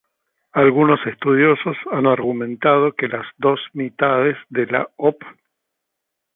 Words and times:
Algunos 0.53 0.99
estudiosos 1.05 1.77
han 1.91 2.07
argumentado 2.07 2.91
que 2.93 3.07
las 3.07 3.27
dos 3.37 3.59
mitades 3.73 4.35
de 4.49 4.65
la 4.65 4.89
Op. 4.97 5.21